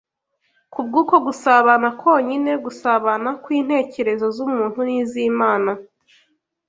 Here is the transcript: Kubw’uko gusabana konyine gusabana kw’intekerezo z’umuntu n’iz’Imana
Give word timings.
Kubw’uko 0.73 1.15
gusabana 1.25 1.87
konyine 2.01 2.51
gusabana 2.65 3.29
kw’intekerezo 3.43 4.25
z’umuntu 4.35 4.79
n’iz’Imana 4.87 5.71